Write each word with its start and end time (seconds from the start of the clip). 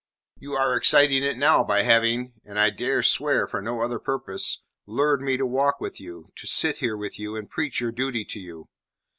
You 0.39 0.53
are 0.55 0.75
exciting 0.75 1.21
it 1.21 1.37
now 1.37 1.63
by 1.63 1.83
having 1.83 2.33
and 2.43 2.57
I 2.57 2.71
dare 2.71 3.03
swear 3.03 3.45
for 3.45 3.61
no 3.61 3.81
other 3.81 3.99
purpose 3.99 4.63
lured 4.87 5.21
me 5.21 5.37
to 5.37 5.45
walk 5.45 5.79
with 5.79 5.99
you, 5.99 6.31
to 6.37 6.47
sit 6.47 6.77
here 6.79 6.97
with 6.97 7.19
you 7.19 7.35
and 7.35 7.47
preach 7.47 7.79
your 7.79 7.91
duty 7.91 8.25
to 8.25 8.39
you. 8.39 8.69